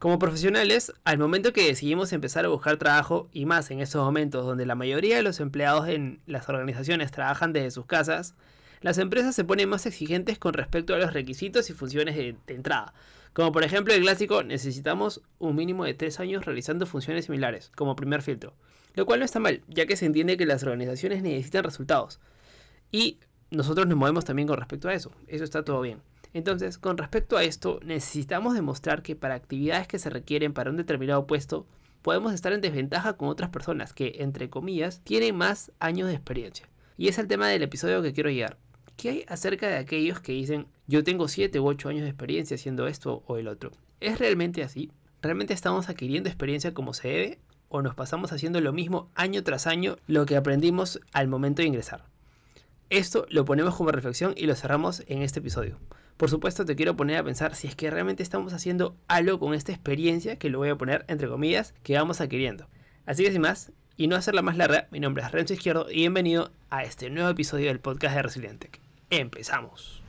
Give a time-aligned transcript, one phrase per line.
[0.00, 4.46] Como profesionales, al momento que decidimos empezar a buscar trabajo, y más en estos momentos
[4.46, 8.34] donde la mayoría de los empleados en las organizaciones trabajan desde sus casas,
[8.80, 12.94] las empresas se ponen más exigentes con respecto a los requisitos y funciones de, entrada.
[13.34, 17.94] Como por ejemplo el clásico, necesitamos un mínimo de 3 años realizando funciones similares, como
[17.94, 18.54] primer filtro.
[18.94, 22.20] Lo cual no está mal, ya que se entiende que las organizaciones necesitan resultados.
[22.90, 23.18] Y
[23.50, 25.12] nosotros nos movemos también con respecto a eso.
[25.26, 26.00] Eso está todo bien.
[26.32, 30.76] Entonces, con respecto a esto, necesitamos demostrar que para actividades que se requieren para un
[30.76, 31.66] determinado puesto,
[32.02, 36.68] podemos estar en desventaja con otras personas que, entre comillas, tienen más años de experiencia.
[36.96, 38.58] Y es el tema del episodio que quiero llegar.
[38.96, 42.54] ¿Qué hay acerca de aquellos que dicen, yo tengo 7 u 8 años de experiencia
[42.54, 43.70] haciendo esto o el otro?
[44.00, 44.90] ¿Es realmente así?
[45.22, 47.38] ¿Realmente estamos adquiriendo experiencia como se debe?
[47.68, 51.68] ¿O nos pasamos haciendo lo mismo año tras año lo que aprendimos al momento de
[51.68, 52.04] ingresar?
[52.90, 55.78] Esto lo ponemos como reflexión y lo cerramos en este episodio.
[56.20, 59.54] Por supuesto te quiero poner a pensar si es que realmente estamos haciendo algo con
[59.54, 62.68] esta experiencia que lo voy a poner entre comillas que vamos adquiriendo.
[63.06, 66.00] Así que sin más, y no hacerla más larga, mi nombre es Renzo Izquierdo y
[66.00, 68.70] bienvenido a este nuevo episodio del podcast de Resiliente.
[69.08, 70.02] Empezamos.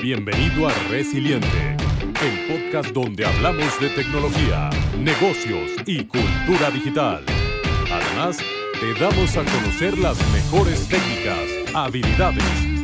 [0.00, 1.76] Bienvenido a Resiliente,
[2.22, 7.24] el podcast donde hablamos de tecnología, negocios y cultura digital.
[7.90, 8.38] Además,
[8.78, 12.81] te damos a conocer las mejores técnicas, habilidades,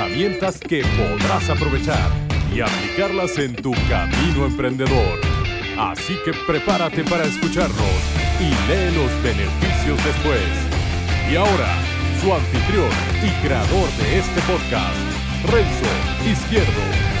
[0.00, 2.10] herramientas que podrás aprovechar
[2.54, 5.20] y aplicarlas en tu camino emprendedor.
[5.78, 7.76] Así que prepárate para escucharnos
[8.40, 10.40] y lee los beneficios después.
[11.30, 11.68] Y ahora,
[12.20, 12.90] su anfitrión
[13.22, 14.96] y creador de este podcast,
[15.44, 17.19] Renzo Izquierdo.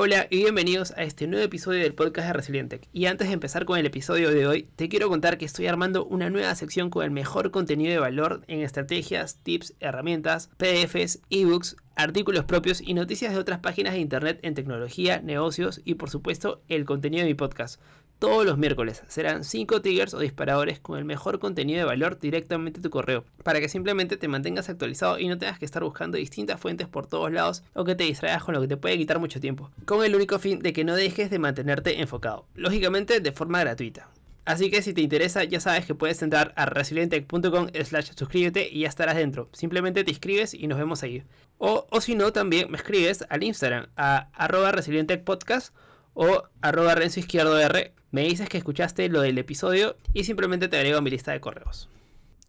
[0.00, 2.80] Hola y bienvenidos a este nuevo episodio del podcast de Resiliente.
[2.92, 6.04] Y antes de empezar con el episodio de hoy, te quiero contar que estoy armando
[6.04, 11.74] una nueva sección con el mejor contenido de valor en estrategias, tips, herramientas, PDFs, ebooks,
[11.96, 16.62] artículos propios y noticias de otras páginas de internet en tecnología, negocios y por supuesto
[16.68, 17.80] el contenido de mi podcast
[18.18, 19.02] todos los miércoles.
[19.08, 23.24] Serán 5 triggers o disparadores con el mejor contenido de valor directamente a tu correo,
[23.42, 27.06] para que simplemente te mantengas actualizado y no tengas que estar buscando distintas fuentes por
[27.06, 30.04] todos lados o que te distraigas con lo que te puede quitar mucho tiempo, con
[30.04, 34.08] el único fin de que no dejes de mantenerte enfocado, lógicamente de forma gratuita.
[34.44, 38.80] Así que si te interesa, ya sabes que puedes entrar a resilientec.com slash suscríbete y
[38.80, 39.50] ya estarás dentro.
[39.52, 41.22] Simplemente te inscribes y nos vemos ahí.
[41.58, 45.74] O, o si no, también me escribes al Instagram a arroba resilientecpodcast
[46.14, 50.76] o arroba renzo izquierdo R me dices que escuchaste lo del episodio y simplemente te
[50.76, 51.88] agrego a mi lista de correos.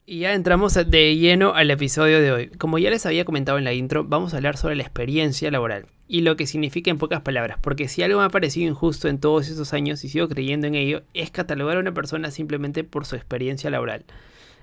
[0.06, 2.48] Y ya entramos de lleno al episodio de hoy.
[2.58, 5.86] Como ya les había comentado en la intro, vamos a hablar sobre la experiencia laboral
[6.08, 9.20] y lo que significa en pocas palabras, porque si algo me ha parecido injusto en
[9.20, 13.06] todos esos años y sigo creyendo en ello, es catalogar a una persona simplemente por
[13.06, 14.06] su experiencia laboral.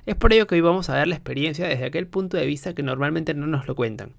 [0.06, 2.74] Es por ello que hoy vamos a ver la experiencia desde aquel punto de vista
[2.74, 4.10] que normalmente no nos lo cuentan.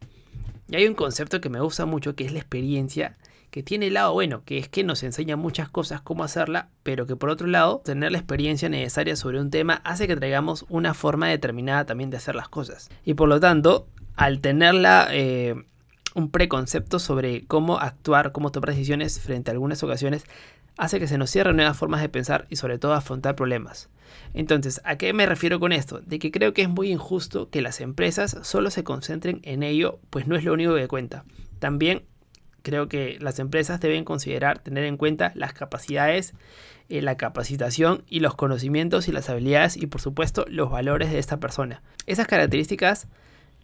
[0.69, 3.17] Y hay un concepto que me gusta mucho que es la experiencia
[3.51, 7.05] que tiene el lado bueno, que es que nos enseña muchas cosas cómo hacerla, pero
[7.05, 10.93] que por otro lado, tener la experiencia necesaria sobre un tema hace que traigamos una
[10.93, 12.89] forma determinada también de hacer las cosas.
[13.03, 15.07] Y por lo tanto, al tenerla...
[15.11, 15.55] Eh,
[16.17, 20.25] un preconcepto sobre cómo actuar, cómo tomar decisiones frente a algunas ocasiones,
[20.75, 23.89] hace que se nos cierren nuevas formas de pensar y sobre todo afrontar problemas.
[24.33, 25.99] Entonces, ¿a qué me refiero con esto?
[25.99, 29.99] De que creo que es muy injusto que las empresas solo se concentren en ello,
[30.09, 31.23] pues no es lo único que cuenta.
[31.59, 32.03] También
[32.67, 36.33] creo que las empresas deben considerar tener en cuenta las capacidades,
[36.89, 41.17] eh, la capacitación y los conocimientos y las habilidades y por supuesto los valores de
[41.17, 41.81] esta persona.
[42.07, 43.07] Esas características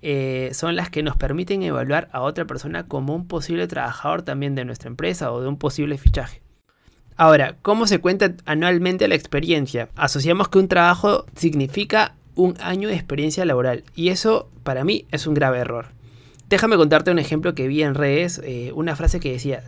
[0.02, 4.56] eh, son las que nos permiten evaluar a otra persona como un posible trabajador también
[4.56, 6.41] de nuestra empresa o de un posible fichaje.
[7.18, 9.90] Ahora, ¿cómo se cuenta anualmente la experiencia?
[9.97, 15.28] Asociamos que un trabajo significa un año de experiencia laboral y eso para mí es
[15.28, 15.88] un grave error.
[16.53, 19.64] Déjame contarte un ejemplo que vi en redes, eh, una frase que decía,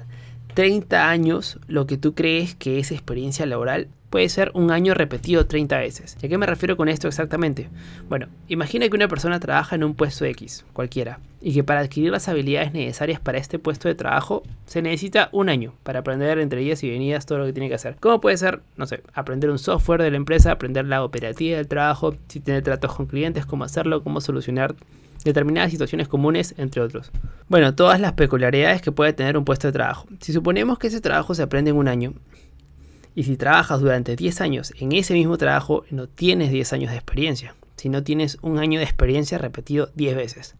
[0.54, 5.48] 30 años, lo que tú crees que es experiencia laboral, puede ser un año repetido
[5.48, 6.16] 30 veces.
[6.22, 7.70] ¿Y a qué me refiero con esto exactamente?
[8.08, 12.12] Bueno, imagina que una persona trabaja en un puesto X, cualquiera, y que para adquirir
[12.12, 16.60] las habilidades necesarias para este puesto de trabajo se necesita un año para aprender entre
[16.60, 17.96] días y venidas todo lo que tiene que hacer.
[18.00, 18.62] ¿Cómo puede ser?
[18.78, 22.62] No sé, aprender un software de la empresa, aprender la operativa del trabajo, si tiene
[22.62, 24.76] tratos con clientes, cómo hacerlo, cómo solucionar
[25.26, 27.12] determinadas situaciones comunes, entre otros.
[27.50, 30.08] Bueno, todas las peculiaridades que puede tener un puesto de trabajo.
[30.22, 32.14] Si suponemos que ese trabajo se aprende en un año,
[33.16, 36.98] y si trabajas durante 10 años en ese mismo trabajo, no tienes 10 años de
[36.98, 40.56] experiencia, sino tienes un año de experiencia repetido 10 veces.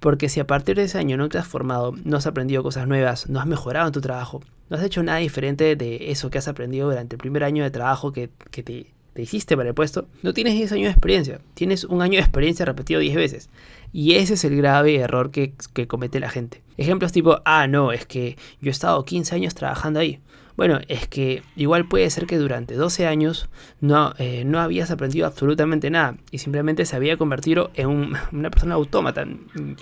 [0.00, 2.88] Porque si a partir de ese año no te has formado, no has aprendido cosas
[2.88, 4.40] nuevas, no has mejorado en tu trabajo,
[4.70, 7.70] no has hecho nada diferente de eso que has aprendido durante el primer año de
[7.70, 11.40] trabajo que, que te te hiciste para el puesto, no tienes 10 años de experiencia,
[11.54, 13.50] tienes un año de experiencia repetido 10 veces.
[13.92, 16.62] Y ese es el grave error que, que comete la gente.
[16.78, 20.18] Ejemplos tipo, ah, no, es que yo he estado 15 años trabajando ahí.
[20.62, 23.48] Bueno, es que igual puede ser que durante 12 años
[23.80, 28.76] no, eh, no habías aprendido absolutamente nada y simplemente se había convertido en una persona
[28.76, 29.26] autómata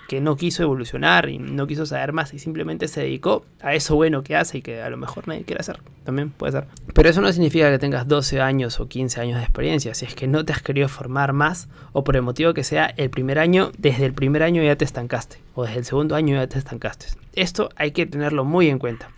[0.09, 3.95] que no quiso evolucionar y no quiso saber más y simplemente se dedicó a eso
[3.95, 5.81] bueno que hace y que a lo mejor nadie quiere hacer.
[6.05, 6.67] También puede ser.
[6.95, 9.93] Pero eso no significa que tengas 12 años o 15 años de experiencia.
[9.93, 12.87] Si es que no te has querido formar más o por el motivo que sea
[12.87, 16.37] el primer año, desde el primer año ya te estancaste o desde el segundo año
[16.37, 17.09] ya te estancaste.
[17.35, 19.11] Esto hay que tenerlo muy en cuenta.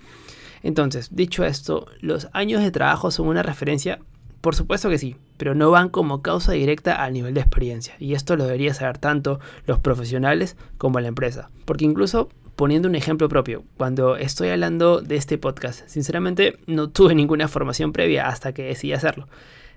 [0.63, 3.99] Entonces, dicho esto, ¿los años de trabajo son una referencia?
[4.41, 7.95] Por supuesto que sí, pero no van como causa directa al nivel de experiencia.
[7.99, 11.51] Y esto lo debería saber tanto los profesionales como la empresa.
[11.65, 17.15] Porque incluso poniendo un ejemplo propio, cuando estoy hablando de este podcast, sinceramente no tuve
[17.15, 19.29] ninguna formación previa hasta que decidí hacerlo.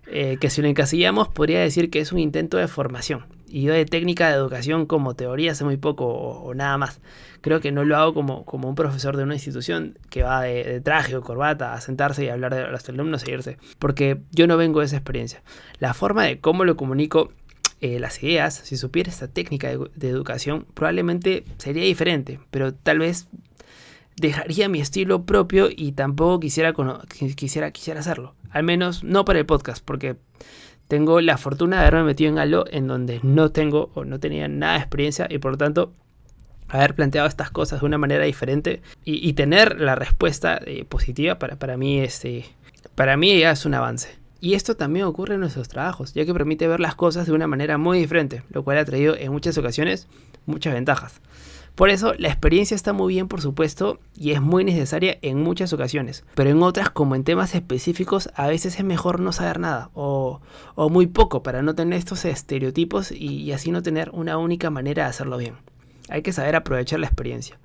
[0.08, 3.26] Eh, que si lo encasillamos podría decir que es un intento de formación.
[3.56, 7.00] Y de técnica de educación como teoría hace muy poco o, nada más.
[7.40, 10.82] Creo que no lo hago como, como un profesor de una institución que va de,
[10.82, 13.58] traje o corbata a sentarse y hablar de los alumnos e irse.
[13.80, 15.42] Porque yo no vengo de esa experiencia.
[15.80, 17.32] La forma de cómo lo comunico
[17.80, 23.00] eh, las ideas, si supiera esta técnica de, de, educación, probablemente sería diferente, pero tal
[23.00, 23.30] vez
[24.18, 26.74] dejaría mi estilo propio y tampoco quisiera,
[27.38, 28.36] quisiera, quisiera hacerlo.
[28.50, 30.18] Al menos no para el podcast, porque
[30.88, 34.48] tengo la fortuna de haberme metido en algo en donde no tengo o no tenía
[34.48, 35.94] nada de experiencia y por lo tanto
[36.68, 41.58] haber planteado estas cosas de una manera diferente y, tener la respuesta eh, positiva para,
[41.58, 42.46] para, mí este,
[42.96, 44.10] para mí ya es un avance.
[44.42, 47.48] Y esto también ocurre en nuestros trabajos, ya que permite ver las cosas de una
[47.48, 50.08] manera muy diferente, lo cual ha traído en muchas ocasiones
[50.46, 51.22] muchas ventajas.
[51.76, 55.74] Por eso la experiencia está muy bien, por supuesto, y es muy necesaria en muchas
[55.74, 56.24] ocasiones.
[56.34, 60.40] Pero en otras, como en temas específicos, a veces es mejor no saber nada o,
[60.90, 65.10] muy poco para no tener estos estereotipos y, así no tener una única manera de
[65.10, 65.56] hacerlo bien.
[66.08, 67.60] Hay que saber aprovechar la experiencia.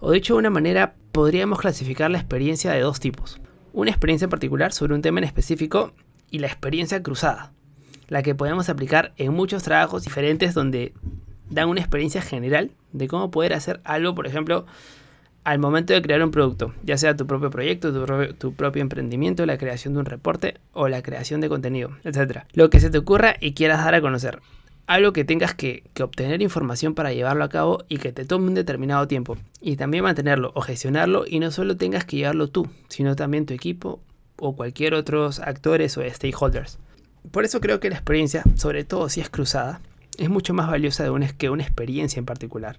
[0.00, 3.40] O dicho de una manera, podríamos clasificar la experiencia de dos tipos.
[3.72, 5.92] Una experiencia particular sobre un tema en específico
[6.32, 7.52] y la experiencia cruzada,
[8.08, 10.94] la que podemos aplicar en muchos trabajos diferentes donde
[11.50, 14.66] dan una experiencia general de cómo poder hacer algo, por ejemplo,
[15.44, 17.92] al momento de crear un producto, ya sea tu propio proyecto,
[18.34, 22.40] tu, propio, emprendimiento, la creación de un reporte o la creación de contenido, etc.
[22.52, 24.40] Lo que se te ocurra y quieras dar a conocer.
[24.88, 28.48] Algo que tengas que, que, obtener información para llevarlo a cabo y que te tome
[28.48, 29.36] un determinado tiempo.
[29.60, 33.54] Y también mantenerlo o gestionarlo y no solo tengas que llevarlo tú, sino también tu
[33.54, 34.00] equipo
[34.38, 36.78] o cualquier otros actores o stakeholders.
[37.30, 39.80] Por eso creo que la experiencia, sobre todo si es cruzada,
[40.18, 42.78] es mucho más valiosa de una, que una experiencia en particular.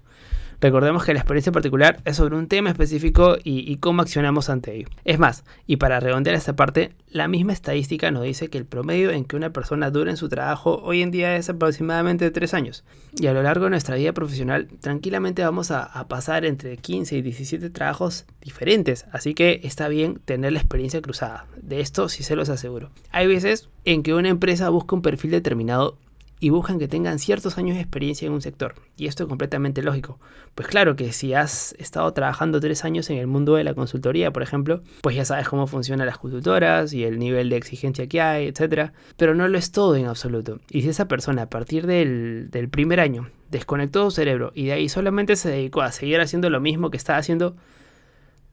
[0.60, 4.74] Recordemos que la experiencia en particular es sobre un tema específico y, cómo accionamos ante
[4.74, 4.88] ello.
[5.04, 9.12] Es más, y para redondear esta parte, la misma estadística nos dice que el promedio
[9.12, 12.84] en que una persona dura en su trabajo hoy en día es aproximadamente 3 años.
[13.16, 17.18] Y a lo largo de nuestra vida profesional, tranquilamente vamos a, a pasar entre 15
[17.18, 19.06] y 17 trabajos diferentes.
[19.12, 21.46] Así que está bien tener la experiencia cruzada.
[21.62, 22.90] De esto sí se los aseguro.
[23.12, 25.98] Hay veces en que una empresa busca un perfil determinado
[26.40, 28.74] y buscan que tengan ciertos años de experiencia en un sector.
[28.96, 30.18] Y esto es completamente lógico.
[30.54, 34.32] Pues claro que si has estado trabajando tres años en el mundo de la consultoría,
[34.32, 38.20] por ejemplo, pues ya sabes cómo funcionan las consultoras y el nivel de exigencia que
[38.20, 38.92] hay, etc.
[39.16, 40.60] Pero no lo es todo en absoluto.
[40.70, 44.72] Y si esa persona a partir del, del primer año desconectó su cerebro y de
[44.72, 47.56] ahí solamente se dedicó a seguir haciendo lo mismo que estaba haciendo,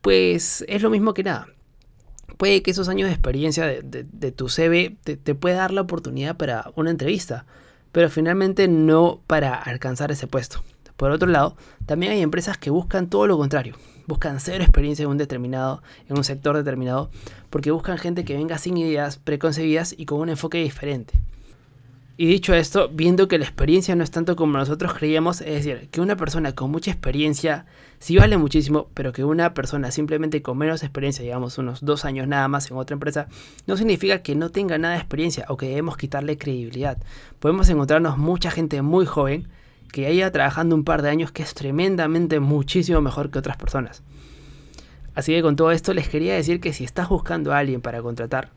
[0.01, 1.47] pues es lo mismo que nada
[2.37, 5.81] puede que esos años de experiencia de, de, tu CV te, te, pueda dar la
[5.81, 7.45] oportunidad para una entrevista
[7.95, 10.61] pero finalmente no para alcanzar ese puesto.
[10.97, 15.11] Por otro lado, también hay empresas que buscan todo lo contrario, buscan cero experiencia en
[15.11, 17.09] un determinado, en un sector determinado,
[17.49, 21.13] porque buscan gente que venga sin ideas preconcebidas y con un enfoque diferente.
[22.17, 25.89] Y dicho esto, viendo que la experiencia no es tanto como nosotros creíamos, es decir,
[25.91, 27.65] que una persona con mucha experiencia
[27.99, 32.25] sí vale muchísimo, pero que una persona simplemente con menos experiencia, digamos unos dos años
[32.25, 33.27] nada más en otra empresa,
[33.67, 36.97] no significa que no tenga nada de experiencia o que debemos quitarle credibilidad.
[37.39, 39.49] Podemos encontrarnos mucha gente muy joven
[39.91, 43.57] que ya lleva trabajando un par de años que es tremendamente muchísimo mejor que otras
[43.57, 44.03] personas.
[45.15, 48.01] Así que con todo esto les quería decir que si estás buscando a alguien para
[48.01, 48.51] contratar,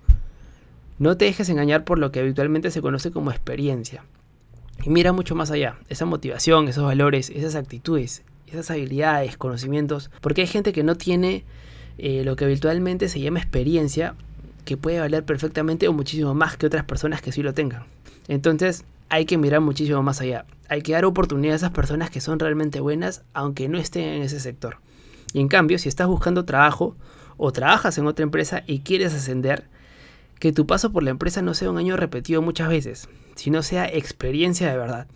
[0.99, 4.05] no te dejes engañar por lo que habitualmente se conoce como experiencia.
[4.85, 10.43] Y mira mucho más allá, esa motivación, esos valores, esas actitudes, esas habilidades, conocimientos, porque
[10.43, 11.45] hay gente que no tiene
[11.99, 14.14] eh, lo que habitualmente se llama experiencia,
[14.64, 17.85] que puede valer perfectamente o muchísimo más que otras personas que sí lo tengan.
[18.28, 20.45] Entonces hay que mirar muchísimo más allá.
[20.69, 24.23] Hay que dar oportunidad a esas personas que son realmente buenas, aunque no estén en
[24.23, 24.78] ese sector.
[25.33, 26.97] Y en cambio, si estás buscando trabajo
[27.37, 29.64] o trabajas en otra empresa y quieres ascender,
[30.38, 33.87] que tu paso por la empresa no sea un año repetido muchas veces, sino sea
[33.87, 35.07] experiencia de verdad.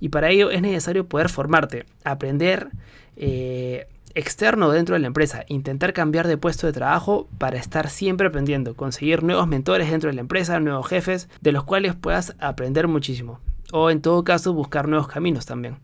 [0.00, 2.70] Y para ello es necesario poder formarte, aprender
[3.16, 8.26] eh, externo dentro de la empresa, intentar cambiar de puesto de trabajo para estar siempre
[8.26, 12.88] aprendiendo, conseguir nuevos mentores dentro de la empresa, nuevos jefes, de los cuales puedas aprender
[12.88, 13.40] muchísimo.
[13.72, 15.76] O en todo caso buscar nuevos caminos también.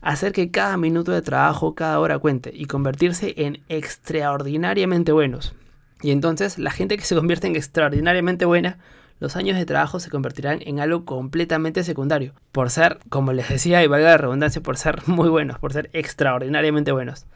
[0.00, 5.54] Hacer que cada minuto de trabajo, cada hora cuente y convertirse en extraordinariamente buenos.
[6.02, 8.78] Y entonces la gente que se convierte en extraordinariamente buena
[9.20, 13.82] los años de trabajo se convertirán en algo completamente secundario, por ser, como les decía,
[13.82, 17.26] y valga la redundancia, por ser muy buenos, por ser extraordinariamente buenos.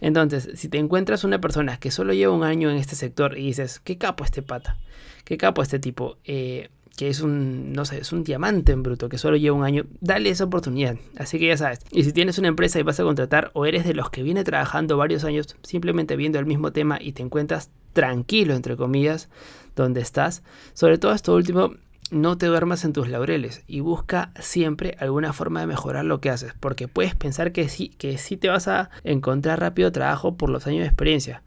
[0.00, 3.46] Entonces, si te encuentras una persona que solo lleva un año en este sector y
[3.46, 4.78] dices, qué capo este pata,
[5.24, 9.08] qué capo este tipo, eh, que es un, no sé, es un diamante en bruto,
[9.08, 10.96] que solo lleva un año, dale esa oportunidad.
[11.18, 11.80] Así que ya sabes.
[11.92, 14.44] Y si tienes una empresa y vas a contratar, o eres de los que viene
[14.44, 19.28] trabajando varios años simplemente viendo el mismo tema y te encuentras tranquilo, entre comillas,
[19.74, 21.74] donde estás, sobre todo esto último,
[22.10, 26.30] no te duermas en tus laureles y busca siempre alguna forma de mejorar lo que
[26.30, 30.48] haces, porque puedes pensar que sí, que sí te vas a encontrar rápido trabajo por
[30.48, 31.42] los años de experiencia.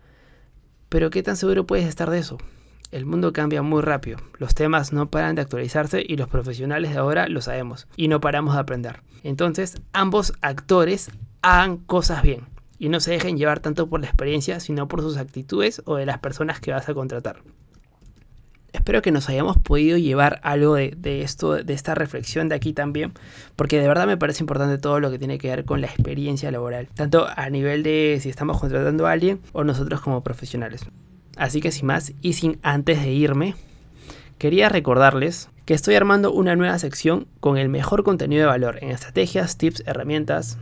[0.89, 2.37] Pero ¿qué tan seguro puedes estar de eso?
[2.91, 6.97] El mundo cambia muy rápido, los temas no paran de actualizarse y los profesionales de
[6.97, 9.01] ahora lo sabemos y no paramos de aprender.
[9.23, 11.11] Entonces, ambos actores
[11.43, 12.47] hagan cosas bien
[12.79, 16.07] y no se dejen llevar tanto por la experiencia, sino por sus actitudes o de
[16.07, 17.43] las personas que vas a contratar.
[18.73, 23.13] Espero que nos hayamos podido llevar algo de, esto, de esta reflexión de aquí también,
[23.55, 26.51] porque de verdad me parece importante todo lo que tiene que ver con la experiencia
[26.51, 30.87] laboral, tanto a nivel de si estamos contratando a alguien o nosotros como profesionales.
[31.39, 33.55] Así que sin más y sin antes de irme,
[34.37, 38.91] quería recordarles que estoy armando una nueva sección con el mejor contenido de valor en
[38.91, 40.57] estrategias, tips, herramientas,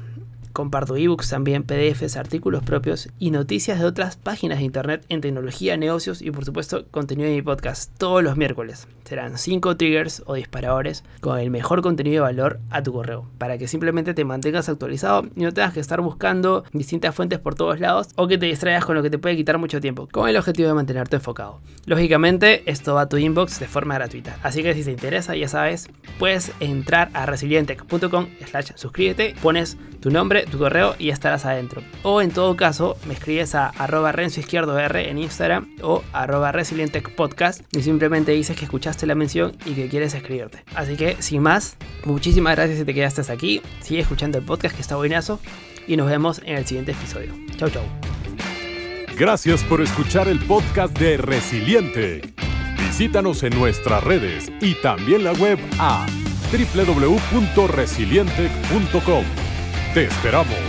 [0.58, 5.78] Comparto ebooks también, PDFs, artículos propios y noticias de otras páginas de internet en tecnología,
[5.78, 8.88] negocios y por supuesto contenido de mi podcast todos los miércoles.
[9.04, 13.60] Serán 5 triggers o disparadores con el mejor contenido de valor a tu correo para
[13.60, 17.80] que simplemente te mantengas actualizado y no tengas que estar buscando distintas fuentes por todos
[17.80, 20.38] lados o que te distraigas con lo que te puede quitar mucho tiempo con el
[20.38, 21.60] objetivo de mantenerte enfocado.
[21.86, 25.48] Lógicamente esto va a tu inbox de forma gratuita, así que si te interesa ya
[25.48, 25.88] sabes,
[26.18, 31.82] puedes entrar a resilientec.com slash suscríbete, pones tu nombre, tu correo y estarás adentro.
[32.04, 36.54] O en todo caso, me escribes a arroba renzo izquierdo R en Instagram o arroba
[37.16, 40.64] podcast y simplemente dices que escuchaste la mención y que quieres escribirte.
[40.76, 43.62] Así que, sin más, muchísimas gracias si te quedaste aquí.
[43.82, 45.40] Sigue escuchando el podcast que está buenazo
[45.88, 47.34] y nos vemos en el siguiente episodio.
[47.58, 47.84] Chau, chau.
[49.18, 52.47] Gracias por escuchar el podcast de Resiliente.
[52.98, 56.08] Visítanos en nuestras redes y también la web a
[56.52, 59.24] www.resiliente.com.
[59.94, 60.67] Te esperamos.